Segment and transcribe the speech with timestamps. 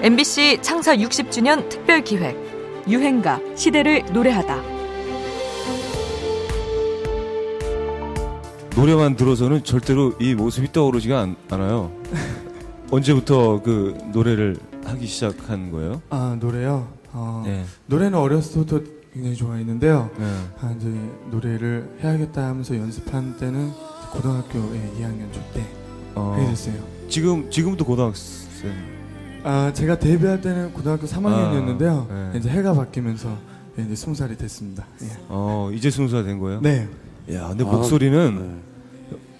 [0.00, 2.36] MBC 창사 60주년 특별 기획
[2.88, 4.62] 유행가 시대를 노래하다.
[8.76, 11.90] 노래만 들어서는 절대로 이 모습이 떠오르지가 않, 않아요.
[12.92, 16.00] 언제부터 그 노래를 하기 시작한 거예요?
[16.10, 16.86] 아 노래요.
[17.12, 17.64] 어, 네.
[17.86, 20.10] 노래는 어렸을 때부터 굉장히 좋아했는데요.
[20.16, 20.24] 네.
[20.60, 20.86] 아, 이제
[21.32, 23.72] 노래를 해야겠다 하면서 연습한 때는
[24.12, 25.66] 고등학교 예, 2학년 때
[26.14, 26.76] 어, 하게 됐어요.
[27.08, 28.97] 지금 지금도 고등학생.
[29.48, 32.06] 아 제가 데뷔할 때는 고등학교 3학년이었는데요.
[32.10, 32.38] 아, 네.
[32.38, 33.34] 이제 해가 바뀌면서
[33.78, 34.84] 예, 이제 20살이 됐습니다.
[35.02, 35.06] 예.
[35.28, 36.60] 어 이제 스무 살 된 거예요?
[36.60, 36.86] 네
[37.32, 38.60] 야, 근데 목소리는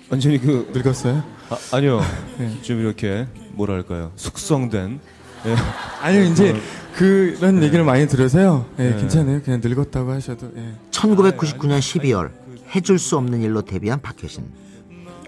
[0.09, 1.23] 완전히 그 늙었어요?
[1.51, 2.01] 아, 아니요.
[2.39, 2.59] 네.
[2.63, 4.13] 좀 이렇게 뭐랄까요?
[4.17, 4.99] 숙성된.
[5.45, 5.55] 예.
[6.01, 6.57] 아니요 이제
[6.97, 8.65] 그런 얘기를 많이 들어서요.
[8.79, 8.97] 예, 네.
[8.97, 9.43] 괜찮아요.
[9.43, 10.51] 그냥 늙었다고 하셔도.
[10.57, 10.73] 예.
[10.91, 12.31] 1999년 12월
[12.75, 14.43] 해줄 수 없는 일로 데뷔한 박효신.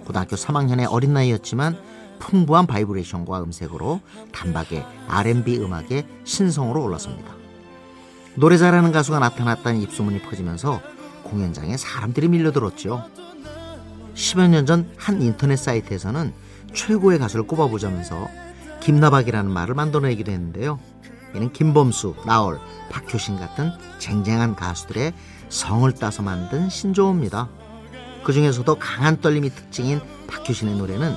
[0.07, 1.77] 고등학교 3학년의 어린 나이였지만
[2.21, 4.01] 풍부한 바이브레이션과 음색으로
[4.33, 7.35] 단박에 R&B 음악의 신성으로 올라섭니다.
[8.37, 10.81] 노래 잘하는 가수가 나타났다는 입소문이 퍼지면서
[11.25, 13.05] 공연장에 사람들이 밀려들었죠.
[14.15, 16.33] 10여 년 전 한 인터넷 사이트에서는
[16.73, 18.29] 최고의 가수를 꼽아보자면서
[18.81, 20.79] 김나박이라는 말을 만들어내기도 했는데요.
[21.35, 22.59] 이는 김범수, 나얼,
[22.91, 25.13] 박효신 같은 쟁쟁한 가수들의
[25.49, 27.49] 성을 따서 만든 신조어입니다.
[28.25, 31.15] 그 중에서도 강한 떨림이 특징인 박효신의 노래는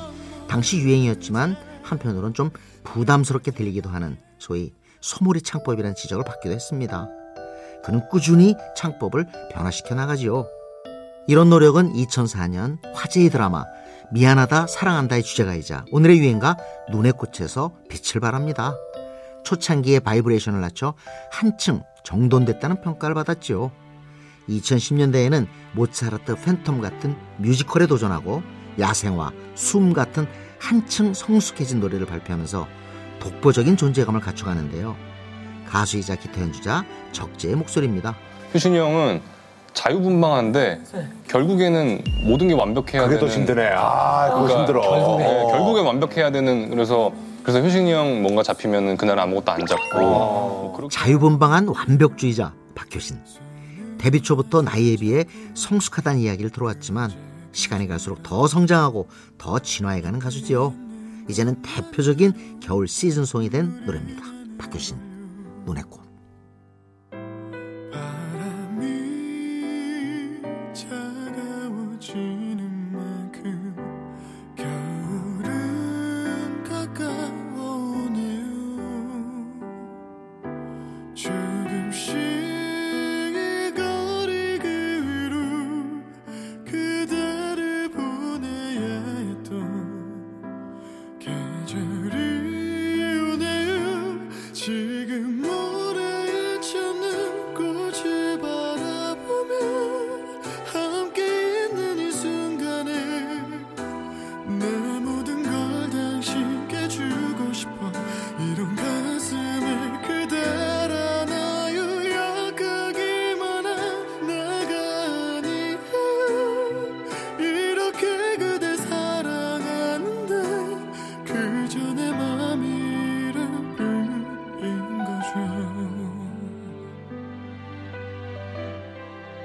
[0.48, 2.52] 당시 유행이었지만 한편으론 좀
[2.84, 7.10] 부담스럽게 들리기도 하는 소위 소몰이 창법이라는 지적을 받기도 했습니다.
[7.84, 10.48] 그는 꾸준히 창법을 변화시켜 나가지요.
[11.28, 13.66] 이런 노력은 2004년 화제의 드라마
[14.12, 16.58] 미안하다 사랑한다의 주제가이자 오늘의 유행가
[16.92, 18.76] 눈의 꽃에서 빛을 발합니다.
[19.44, 20.94] 초창기의 바이브레이션을 낮춰
[21.32, 23.72] 한층 정돈됐다는 평가를 받았지요.
[24.50, 28.44] 2010년대에는 모차르트 팬텀 같은 뮤지컬에 도전하고
[28.80, 30.28] 야생화, 숨 같은
[30.60, 32.68] 한층 성숙해진 노래를 발표하면서
[33.20, 34.96] 독보적인 존재감을 갖춰가는데요.
[35.68, 38.16] 가수이자 기타 연주자 적재의 목소리입니다.
[38.54, 39.22] 효신이 형은
[39.74, 40.82] 자유분방한데
[41.28, 43.70] 결국에는 모든 게 완벽해야 그게 되는 더 힘드네.
[43.76, 44.82] 아, 그거 그러니까 힘들어.
[44.82, 45.48] 결국에, 어.
[45.48, 50.96] 결국에 완벽해야 되는 그래서 그래서 효신이 형 뭔가 잡히면은 그날 아무것도 안 잡고 뭐 그렇게
[50.96, 53.20] 자유분방한 완벽주의자 박효신.
[53.98, 55.26] 데뷔 초부터 나이에 비해
[55.56, 57.12] 성숙하다는 이야기를 들어왔지만
[57.54, 60.76] 시간이 갈수록 더 성장하고 더 진화해가는 가수지요.
[61.30, 64.22] 이제는 대표적인 겨울 시즌송이 된 노래입니다.
[64.58, 64.98] 박효신,
[65.66, 66.03] 눈의 꽃.
[95.24, 96.04] 지